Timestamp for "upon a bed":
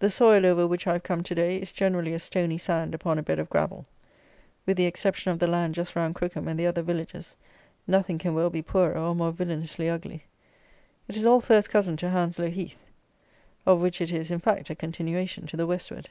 2.92-3.38